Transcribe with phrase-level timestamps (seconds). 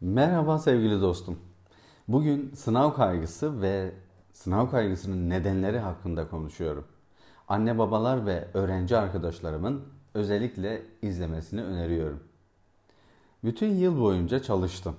[0.00, 1.38] Merhaba sevgili dostum.
[2.08, 3.92] Bugün sınav kaygısı ve
[4.32, 6.86] sınav kaygısının nedenleri hakkında konuşuyorum.
[7.48, 9.82] Anne babalar ve öğrenci arkadaşlarımın
[10.14, 12.20] özellikle izlemesini öneriyorum.
[13.44, 14.96] Bütün yıl boyunca çalıştım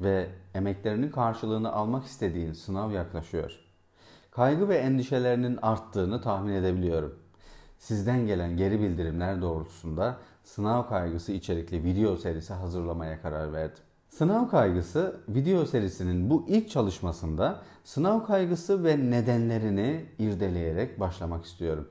[0.00, 3.60] ve emeklerinin karşılığını almak istediğin sınav yaklaşıyor.
[4.30, 7.18] Kaygı ve endişelerinin arttığını tahmin edebiliyorum.
[7.78, 13.87] Sizden gelen geri bildirimler doğrultusunda sınav kaygısı içerikli video serisi hazırlamaya karar verdim.
[14.18, 21.88] Sınav kaygısı video serisinin bu ilk çalışmasında sınav kaygısı ve nedenlerini irdeleyerek başlamak istiyorum.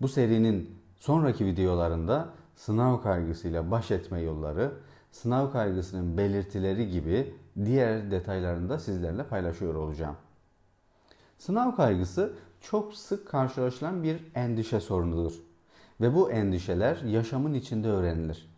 [0.00, 4.72] Bu serinin sonraki videolarında sınav kaygısıyla baş etme yolları,
[5.12, 7.34] sınav kaygısının belirtileri gibi
[7.64, 10.16] diğer detaylarını da sizlerle paylaşıyor olacağım.
[11.38, 15.34] Sınav kaygısı çok sık karşılaşılan bir endişe sorunudur.
[16.00, 18.50] Ve bu endişeler yaşamın içinde öğrenilir.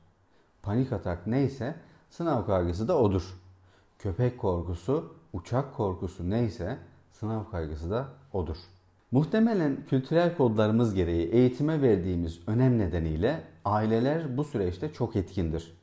[0.63, 1.75] Panik atak neyse
[2.11, 3.41] sınav kaygısı da odur.
[3.99, 6.79] Köpek korkusu, uçak korkusu neyse
[7.13, 8.57] sınav kaygısı da odur.
[9.11, 15.79] Muhtemelen kültürel kodlarımız gereği eğitime verdiğimiz önem nedeniyle aileler bu süreçte çok etkindir.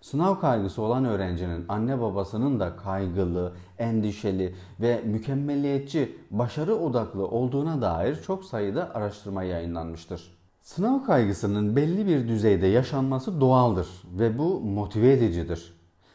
[0.00, 8.22] Sınav kaygısı olan öğrencinin anne babasının da kaygılı, endişeli ve mükemmeliyetçi, başarı odaklı olduğuna dair
[8.22, 10.41] çok sayıda araştırma yayınlanmıştır.
[10.62, 15.74] Sınav kaygısının belli bir düzeyde yaşanması doğaldır ve bu motive edicidir.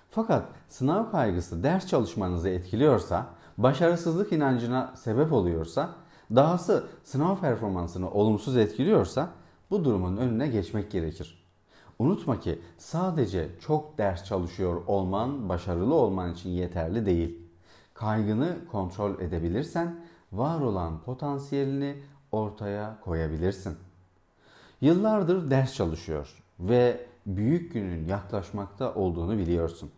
[0.09, 3.25] Fakat sınav kaygısı ders çalışmanızı etkiliyorsa,
[3.57, 5.89] başarısızlık inancına sebep oluyorsa,
[6.35, 9.29] dahası sınav performansını olumsuz etkiliyorsa
[9.71, 11.47] bu durumun önüne geçmek gerekir.
[11.99, 17.39] Unutma ki sadece çok ders çalışıyor olman başarılı olman için yeterli değil.
[17.93, 19.95] Kaygını kontrol edebilirsen
[20.31, 21.95] var olan potansiyelini
[22.31, 23.86] ortaya koyabilirsin.
[24.81, 29.91] Yıllardır ders çalışıyor ve büyük günün yaklaşmakta olduğunu biliyorsun.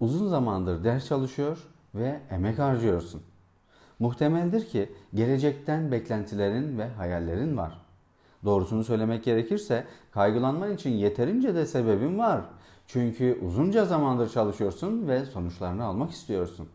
[0.00, 1.58] Uzun zamandır ders çalışıyor
[1.94, 3.22] ve emek harcıyorsun.
[3.98, 7.80] Muhtemeldir ki gelecekten beklentilerin ve hayallerin var.
[8.44, 12.40] Doğrusunu söylemek gerekirse kaygılanman için yeterince de sebebin var.
[12.86, 16.68] Çünkü uzunca zamandır çalışıyorsun ve sonuçlarını almak istiyorsun.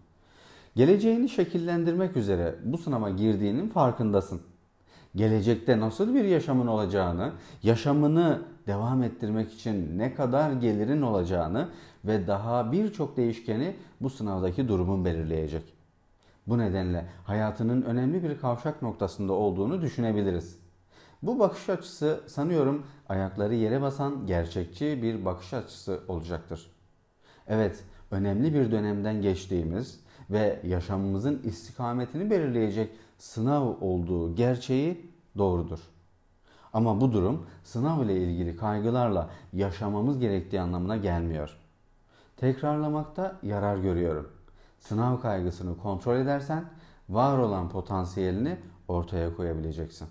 [0.76, 4.42] Geleceğini şekillendirmek üzere bu sınava girdiğinin farkındasın.
[5.16, 7.32] Gelecekte nasıl bir yaşamın olacağını,
[7.64, 11.70] yaşamını devam ettirmek için ne kadar gelirin olacağını
[12.06, 15.64] ve daha birçok değişkeni bu sınavdaki durumun belirleyecek.
[16.48, 20.60] Bu nedenle hayatının önemli bir kavşak noktasında olduğunu düşünebiliriz.
[21.24, 26.72] Bu bakış açısı sanıyorum ayakları yere basan gerçekçi bir bakış açısı olacaktır.
[27.48, 30.00] Evet, önemli bir dönemden geçtiğimiz
[30.30, 35.80] ve yaşamımızın istikametini belirleyecek sınav olduğu gerçeği doğrudur.
[36.74, 41.58] Ama bu durum sınav ile ilgili kaygılarla yaşamamız gerektiği anlamına gelmiyor.
[42.38, 44.32] Tekrarlamakta yarar görüyorum.
[44.80, 46.66] Sınav kaygısını kontrol edersen
[47.10, 48.58] var olan potansiyelini
[48.88, 50.08] ortaya koyabileceksin.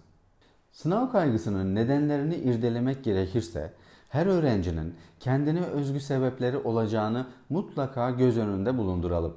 [0.73, 3.73] Sınav kaygısının nedenlerini irdelemek gerekirse
[4.09, 9.37] her öğrencinin kendine özgü sebepleri olacağını mutlaka göz önünde bulunduralım.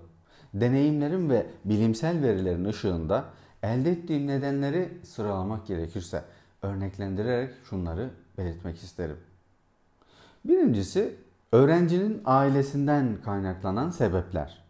[0.54, 3.26] Deneyimlerin ve bilimsel verilerin ışığında
[3.64, 6.24] elde ettiğim nedenleri sıralamak gerekirse
[6.62, 9.18] örneklendirerek şunları belirtmek isterim.
[10.46, 11.16] Birincisi
[11.52, 14.64] öğrencinin ailesinden kaynaklanan sebepler.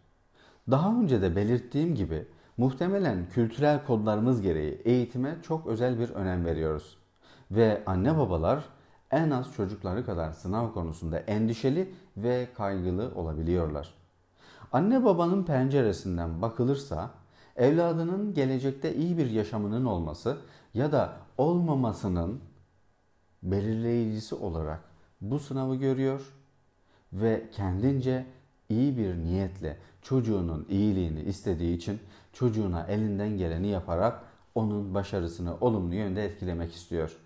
[0.70, 2.26] Daha önce de belirttiğim gibi
[2.56, 6.98] Muhtemelen kültürel kodlarımız gereği eğitime çok özel bir önem veriyoruz.
[7.50, 8.64] Ve anne babalar
[9.10, 13.94] en az çocukları kadar sınav konusunda endişeli ve kaygılı olabiliyorlar.
[14.72, 17.10] Anne babanın penceresinden bakılırsa
[17.56, 20.38] evladının gelecekte iyi bir yaşamının olması
[20.74, 22.40] ya da olmamasının
[23.42, 24.80] belirleyicisi olarak
[25.20, 26.20] bu sınavı görüyor
[27.12, 28.26] ve kendince
[28.68, 31.98] iyi bir niyetle çocuğunun iyiliğini istediği için
[32.32, 34.22] çocuğuna elinden geleni yaparak
[34.54, 37.16] onun başarısını olumlu yönde etkilemek istiyor.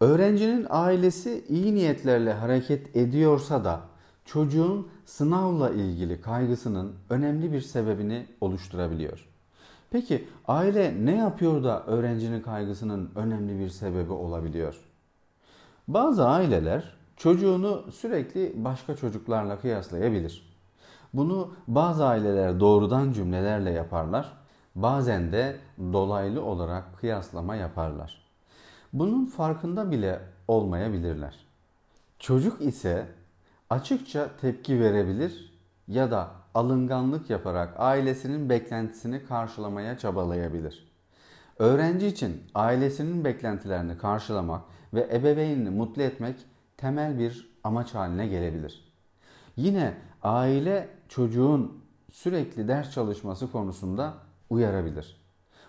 [0.00, 3.80] Öğrencinin ailesi iyi niyetlerle hareket ediyorsa da
[4.24, 9.35] çocuğun sınavla ilgili kaygısının önemli bir sebebini oluşturabiliyor.
[9.90, 14.74] Peki aile ne yapıyor da öğrencinin kaygısının önemli bir sebebi olabiliyor?
[15.88, 20.56] Bazı aileler çocuğunu sürekli başka çocuklarla kıyaslayabilir.
[21.14, 24.32] Bunu bazı aileler doğrudan cümlelerle yaparlar
[24.74, 25.56] bazen de
[25.92, 28.26] dolaylı olarak kıyaslama yaparlar.
[28.92, 31.34] Bunun farkında bile olmayabilirler.
[32.18, 33.06] Çocuk ise
[33.70, 35.52] açıkça tepki verebilir
[35.88, 40.92] ya da alınganlık yaparak ailesinin beklentisini karşılamaya çabalayabilir.
[41.58, 44.62] Öğrenci için ailesinin beklentilerini karşılamak
[44.94, 46.36] ve ebeveynini mutlu etmek
[46.76, 48.92] temel bir amaç haline gelebilir.
[49.56, 54.14] Yine aile çocuğun sürekli ders çalışması konusunda
[54.50, 55.20] uyarabilir.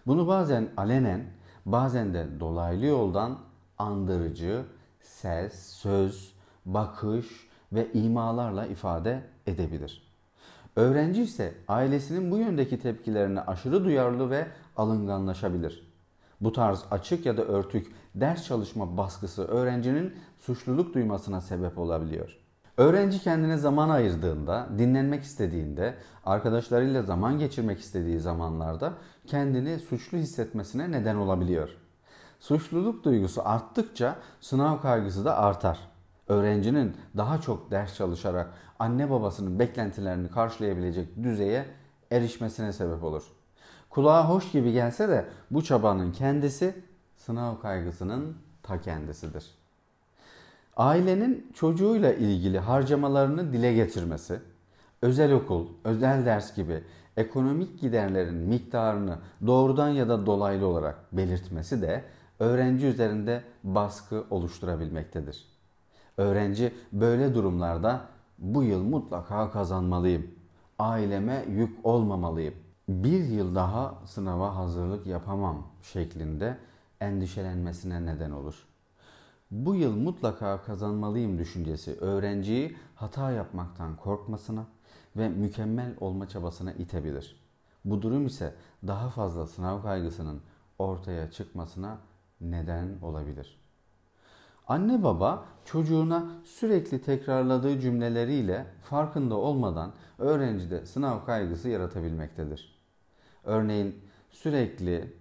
[0.05, 1.25] Bunu bazen alenen,
[1.65, 3.39] bazen de dolaylı yoldan
[3.77, 4.65] andırıcı,
[5.01, 6.33] ses, söz,
[6.65, 7.27] bakış
[7.71, 10.06] ve imalarla ifade edebilir.
[10.77, 15.93] Öğrenci ise ailesinin bu yöndeki tepkilerine aşırı duyarlı ve alınganlaşabilir.
[16.41, 22.37] Bu tarz açık ya da örtük ders çalışma baskısı öğrencinin suçluluk duymasına sebep olabiliyor.
[22.77, 25.95] Öğrenci kendine zaman ayırdığında, dinlenmek istediğinde,
[26.25, 28.93] arkadaşlarıyla zaman geçirmek istediği zamanlarda
[29.27, 31.69] kendini suçlu hissetmesine neden olabiliyor.
[32.39, 35.96] Suçluluk duygusu arttıkça sınav kaygısı da artar.
[36.27, 41.65] Öğrencinin daha çok ders çalışarak anne babasının beklentilerini karşılayabilecek düzeye
[42.11, 43.23] erişmesine sebep olur.
[43.89, 46.75] Kulağa hoş gibi gelse de bu çabanın kendisi
[47.17, 49.51] sınav kaygısının ta kendisidir.
[50.77, 54.39] Ailenin çocuğuyla ilgili harcamalarını dile getirmesi,
[55.01, 56.83] özel okul, özel ders gibi
[57.17, 62.03] ekonomik giderlerin miktarını doğrudan ya da dolaylı olarak belirtmesi de
[62.39, 65.56] öğrenci üzerinde baskı oluşturabilmektedir.
[66.17, 68.01] Öğrenci böyle durumlarda
[68.37, 70.27] bu yıl mutlaka kazanmalıyım.
[70.79, 72.53] Aileme yük olmamalıyım.
[72.89, 76.57] Bir yıl daha sınava hazırlık yapamam şeklinde
[77.01, 78.67] endişelenmesine neden olur.
[79.51, 84.65] Bu yıl mutlaka kazanmalıyım düşüncesi öğrenciyi hata yapmaktan korkmasına
[85.15, 87.41] ve mükemmel olma çabasına itebilir.
[87.85, 88.55] Bu durum ise
[88.87, 90.41] daha fazla sınav kaygısının
[90.79, 91.97] ortaya çıkmasına
[92.41, 93.66] neden olabilir.
[94.67, 102.77] Anne baba çocuğuna sürekli tekrarladığı cümleleriyle farkında olmadan öğrencide sınav kaygısı yaratabilmektedir.
[103.43, 103.95] Örneğin
[104.29, 105.13] sürekli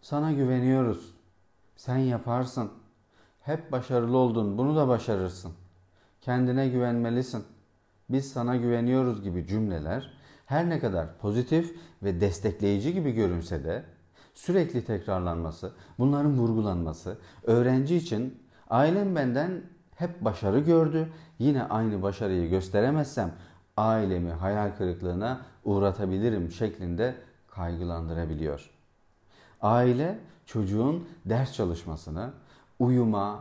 [0.00, 1.14] sana güveniyoruz,
[1.76, 2.70] sen yaparsın,
[3.40, 5.52] hep başarılı oldun, bunu da başarırsın,
[6.20, 7.44] kendine güvenmelisin,
[8.10, 10.12] biz sana güveniyoruz gibi cümleler
[10.46, 13.84] her ne kadar pozitif ve destekleyici gibi görünse de
[14.34, 19.62] sürekli tekrarlanması, bunların vurgulanması öğrenci için ailem benden
[19.96, 21.08] hep başarı gördü.
[21.38, 23.32] Yine aynı başarıyı gösteremezsem
[23.76, 27.14] ailemi hayal kırıklığına uğratabilirim şeklinde
[27.48, 28.70] kaygılandırabiliyor.
[29.60, 32.30] Aile çocuğun ders çalışmasını,
[32.78, 33.38] uyuma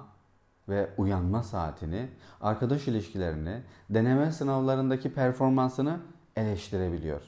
[0.69, 2.07] ve uyanma saatini,
[2.41, 5.99] arkadaş ilişkilerini, deneme sınavlarındaki performansını
[6.35, 7.21] eleştirebiliyor.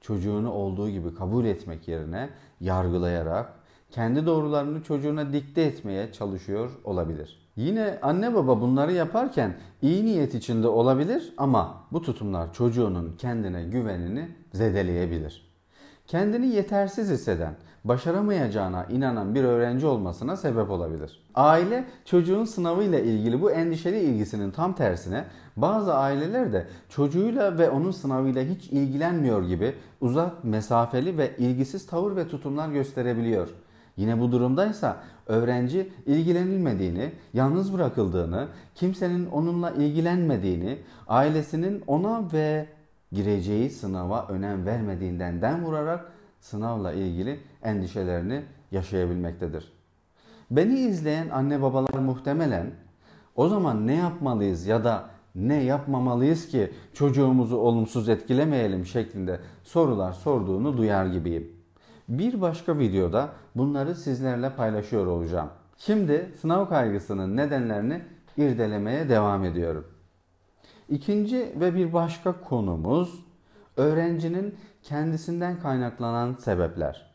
[0.00, 2.30] Çocuğunu olduğu gibi kabul etmek yerine
[2.60, 3.52] yargılayarak
[3.94, 7.50] kendi doğrularını çocuğuna dikte etmeye çalışıyor olabilir.
[7.56, 14.28] Yine anne baba bunları yaparken iyi niyet içinde olabilir ama bu tutumlar çocuğunun kendine güvenini
[14.52, 15.54] zedeleyebilir.
[16.06, 17.54] Kendini yetersiz hisseden,
[17.84, 21.24] başaramayacağına inanan bir öğrenci olmasına sebep olabilir.
[21.34, 25.24] Aile çocuğun sınavıyla ilgili bu endişeli ilgisinin tam tersine
[25.56, 32.16] bazı aileler de çocuğuyla ve onun sınavıyla hiç ilgilenmiyor gibi uzak, mesafeli ve ilgisiz tavır
[32.16, 33.48] ve tutumlar gösterebiliyor.
[33.96, 34.96] Yine bu durumdaysa
[35.26, 42.66] öğrenci ilgilenilmediğini, yalnız bırakıldığını, kimsenin onunla ilgilenmediğini, ailesinin ona ve
[43.12, 49.72] gireceği sınava önem vermediğinden den vurarak sınavla ilgili endişelerini yaşayabilmektedir.
[50.50, 52.70] Beni izleyen anne babalar muhtemelen
[53.36, 55.04] o zaman ne yapmalıyız ya da
[55.34, 61.53] ne yapmamalıyız ki çocuğumuzu olumsuz etkilemeyelim şeklinde sorular sorduğunu duyar gibiyim.
[62.08, 65.48] Bir başka videoda bunları sizlerle paylaşıyor olacağım.
[65.78, 68.02] Şimdi sınav kaygısının nedenlerini
[68.36, 69.86] irdelemeye devam ediyorum.
[70.88, 73.24] İkinci ve bir başka konumuz
[73.76, 77.14] öğrencinin kendisinden kaynaklanan sebepler.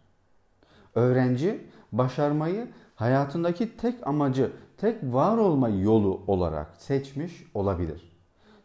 [0.96, 8.12] Öğrenci başarmayı hayatındaki tek amacı, tek var olma yolu olarak seçmiş olabilir.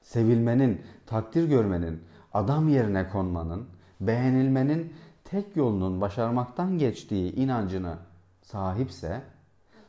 [0.03, 2.03] Sevilmenin, takdir görmenin,
[2.33, 3.67] adam yerine konmanın,
[4.01, 4.93] beğenilmenin
[5.35, 7.97] tek yolunun başarmaktan geçtiği inancını
[8.43, 9.23] sahipse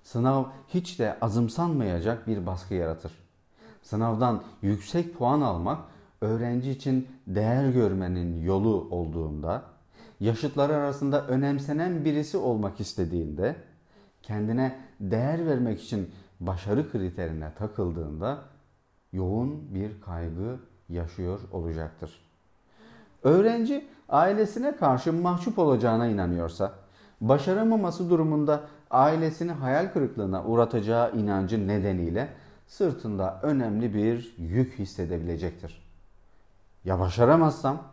[0.03, 3.11] sınav hiç de azımsanmayacak bir baskı yaratır.
[3.81, 5.79] Sınavdan yüksek puan almak
[6.21, 9.63] öğrenci için değer görmenin yolu olduğunda,
[10.19, 13.55] yaşıtları arasında önemsenen birisi olmak istediğinde,
[14.21, 18.39] kendine değer vermek için başarı kriterine takıldığında
[19.13, 20.59] yoğun bir kaygı
[20.89, 22.25] yaşıyor olacaktır.
[23.25, 26.71] Öğrenci ailesine karşı mahcup olacağına inanıyorsa,
[27.21, 32.27] başaramaması durumunda ailesini hayal kırıklığına uğratacağı inancı nedeniyle
[32.67, 35.85] sırtında önemli bir yük hissedebilecektir.
[36.83, 37.83] Ya başaramazsam?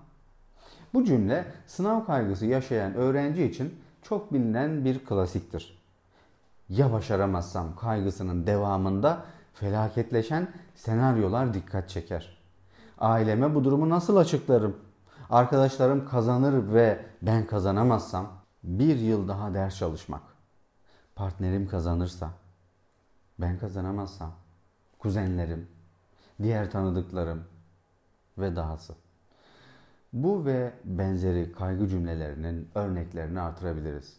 [0.95, 5.83] Bu cümle sınav kaygısı yaşayan öğrenci için çok bilinen bir klasiktir.
[6.69, 9.25] Ya başaramazsam kaygısının devamında
[9.55, 12.39] felaketleşen senaryolar dikkat çeker.
[12.99, 14.77] Aileme bu durumu nasıl açıklarım?
[15.33, 20.23] Arkadaşlarım kazanır ve ben kazanamazsam bir yıl daha ders çalışmak.
[21.15, 22.31] Partnerim kazanırsa
[23.39, 24.33] ben kazanamazsam
[24.99, 25.69] kuzenlerim,
[26.43, 27.45] diğer tanıdıklarım
[28.39, 28.95] ve dahası.
[30.13, 34.17] Bu ve benzeri kaygı cümlelerinin örneklerini artırabiliriz.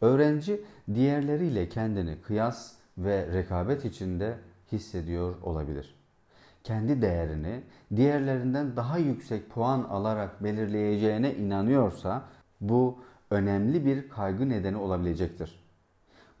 [0.00, 4.38] Öğrenci diğerleriyle kendini kıyas ve rekabet içinde
[4.72, 5.99] hissediyor olabilir.
[6.64, 7.62] Kendi değerini
[7.96, 12.22] diğerlerinden daha yüksek puan alarak belirleyeceğine inanıyorsa
[12.60, 12.98] bu
[13.30, 15.60] önemli bir kaygı nedeni olabilecektir.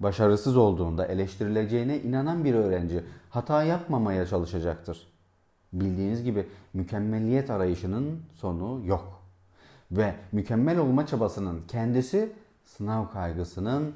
[0.00, 5.06] Başarısız olduğunda eleştirileceğine inanan bir öğrenci hata yapmamaya çalışacaktır.
[5.72, 9.22] Bildiğiniz gibi mükemmeliyet arayışının sonu yok.
[9.90, 12.32] Ve mükemmel olma çabasının kendisi
[12.64, 13.94] sınav kaygısının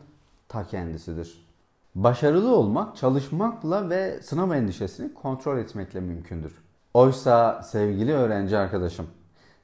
[0.48, 1.46] ta kendisidir.
[1.94, 6.64] Başarılı olmak çalışmakla ve sınav endişesini kontrol etmekle mümkündür.
[6.94, 9.06] Oysa sevgili öğrenci arkadaşım,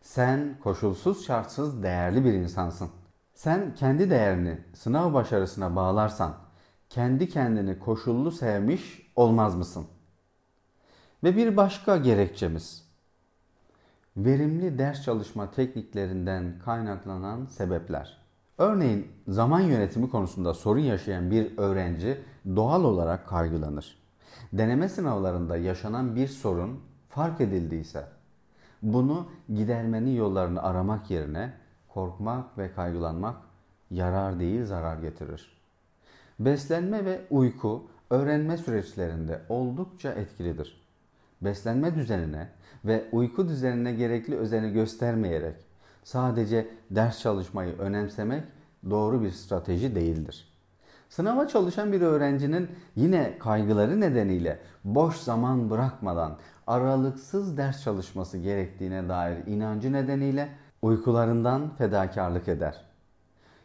[0.03, 2.91] sen koşulsuz şartsız değerli bir insansın.
[3.35, 6.35] Sen kendi değerini sınav başarısına bağlarsan
[6.89, 9.87] kendi kendini koşullu sevmiş olmaz mısın?
[11.25, 12.91] Ve bir başka gerekçemiz
[14.17, 18.20] verimli ders çalışma tekniklerinden kaynaklanan sebepler.
[18.61, 22.21] Örneğin zaman yönetimi konusunda sorun yaşayan bir öğrenci
[22.57, 23.99] doğal olarak kaygılanır.
[24.53, 28.05] Deneme sınavlarında yaşanan bir sorun fark edildiyse
[28.83, 31.53] bunu gidermenin yollarını aramak yerine
[31.89, 33.37] korkmak ve kaygılanmak
[33.91, 35.59] yarar değil zarar getirir.
[36.41, 40.87] Beslenme ve uyku öğrenme süreçlerinde oldukça etkilidir.
[41.43, 42.49] Beslenme düzenine
[42.85, 45.70] ve uyku düzenine gerekli özeni göstermeyerek
[46.05, 48.45] sadece ders çalışmayı önemsemek
[48.91, 50.51] doğru bir strateji değildir.
[51.09, 59.47] Sınava çalışan bir öğrencinin yine kaygıları nedeniyle boş zaman bırakmadan aralıksız ders çalışması gerektiğine dair
[59.47, 60.49] inancı nedeniyle
[60.83, 62.85] uykularından fedakarlık eder.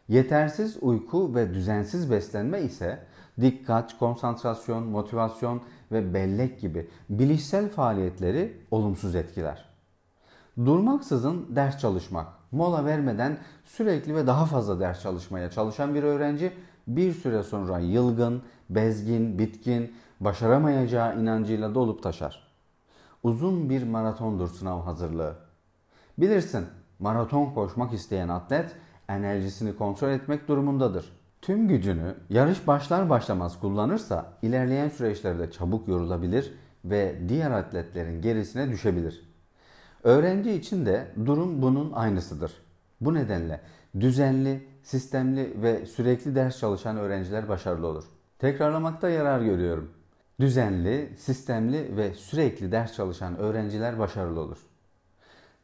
[0.08, 2.98] Yetersiz uyku ve düzensiz beslenme ise
[3.40, 5.62] dikkat, konsantrasyon, motivasyon
[5.92, 9.75] ve bellek gibi bilişsel faaliyetleri olumsuz etkiler.
[10.64, 16.52] Durmaksızın ders çalışmak, mola vermeden sürekli ve daha fazla ders çalışmaya çalışan bir öğrenci
[16.86, 22.46] bir süre sonra yılgın, bezgin, bitkin, başaramayacağı inancıyla dolup taşar.
[23.22, 25.36] Uzun bir maratondur sınav hazırlığı.
[26.18, 26.66] Bilirsin,
[26.98, 28.76] maraton koşmak isteyen atlet
[29.08, 31.12] enerjisini kontrol etmek durumundadır.
[31.42, 39.25] Tüm gücünü yarış başlar başlamaz kullanırsa ilerleyen süreçlerde çabuk yorulabilir ve diğer atletlerin gerisine düşebilir.
[40.02, 42.52] Öğrenci için de durum bunun aynısıdır.
[43.00, 43.60] Bu nedenle
[44.00, 48.04] düzenli, sistemli ve sürekli ders çalışan öğrenciler başarılı olur.
[48.38, 49.90] Tekrarlamakta yarar görüyorum.
[50.40, 54.58] Düzenli, sistemli ve sürekli ders çalışan öğrenciler başarılı olur.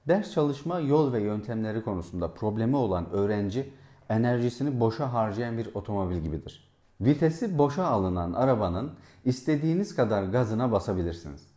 [0.08, 3.72] Ders çalışma yol ve yöntemleri konusunda problemi olan öğrenci
[4.08, 6.72] enerjisini boşa harcayan bir otomobil gibidir.
[7.00, 8.92] Vitesi boşa alınan arabanın
[9.24, 11.51] istediğiniz kadar gazına basabilirsiniz.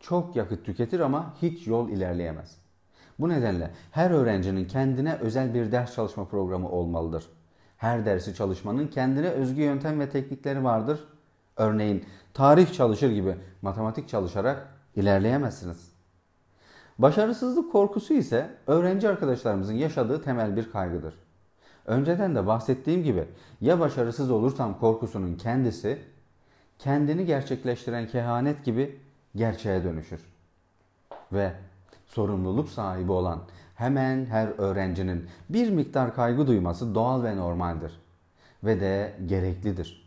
[0.00, 2.56] Çok yakıt tüketir ama hiç yol ilerleyemez.
[3.18, 7.24] Bu nedenle her öğrencinin kendine özel bir ders çalışma programı olmalıdır.
[7.76, 11.04] Her dersi çalışmanın kendine özgü yöntem ve teknikleri vardır.
[11.56, 15.92] Örneğin tarih çalışır gibi matematik çalışarak ilerleyemezsiniz.
[16.98, 21.14] Başarısızlık korkusu ise öğrenci arkadaşlarımızın yaşadığı temel bir kaygıdır.
[21.86, 23.24] Önceden de bahsettiğim gibi
[23.60, 25.98] ya başarısız olursam korkusunun kendisi
[26.78, 29.00] kendini gerçekleştiren kehanet gibi
[29.36, 30.20] gerçeğe dönüşür.
[31.32, 31.52] Ve
[32.06, 33.40] sorumluluk sahibi olan
[33.74, 38.00] hemen her öğrencinin bir miktar kaygı duyması doğal ve normaldir
[38.64, 40.06] ve de gereklidir.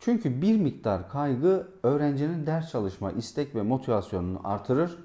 [0.00, 4.98] Çünkü bir miktar kaygı öğrencinin ders çalışma istek ve motivasyonunu artırır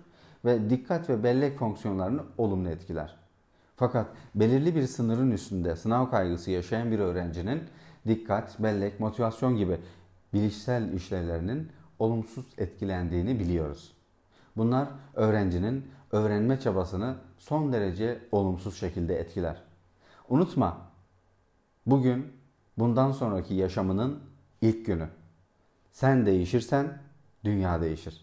[0.45, 3.15] ve dikkat ve bellek fonksiyonlarını olumlu etkiler.
[3.75, 7.63] Fakat belirli bir sınırın üstünde sınav kaygısı yaşayan bir öğrencinin
[8.07, 9.77] dikkat, bellek, motivasyon gibi
[10.33, 11.69] bilişsel işlevlerinin
[12.03, 13.93] olumsuz etkilendiğini biliyoruz.
[14.57, 19.63] Bunlar öğrencinin öğrenme çabasını son derece olumsuz şekilde etkiler.
[20.29, 20.77] Unutma,
[21.85, 22.33] bugün
[22.77, 24.19] bundan sonraki yaşamının
[24.61, 25.07] ilk günü.
[25.91, 27.01] Sen değişirsen
[27.43, 28.22] dünya değişir.